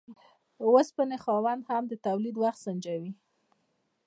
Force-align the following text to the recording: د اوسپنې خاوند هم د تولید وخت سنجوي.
د 0.57 0.59
اوسپنې 0.73 1.17
خاوند 1.23 1.61
هم 1.69 1.83
د 1.87 1.93
تولید 2.05 2.35
وخت 2.37 2.59
سنجوي. 2.65 3.11